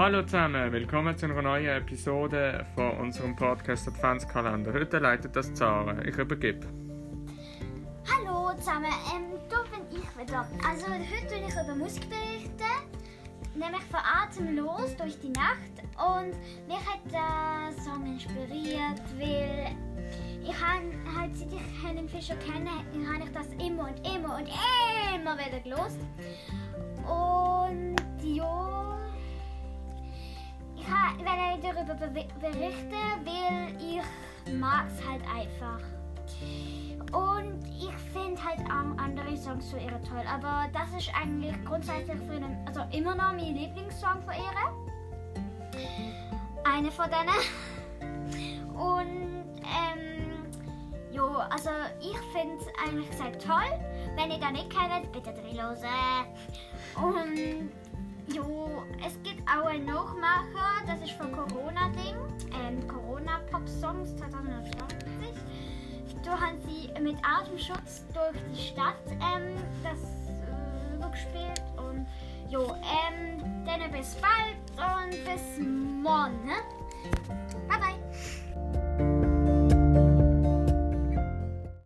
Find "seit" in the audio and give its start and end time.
21.36-21.52